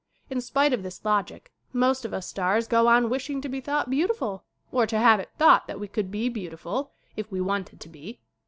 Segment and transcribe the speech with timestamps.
[0.31, 3.87] In spite of this logic most of us stars go on wishing to be thought
[3.87, 7.87] beautiful, or to have it thought that we could be beautiful if we wanted to
[7.89, 8.19] be.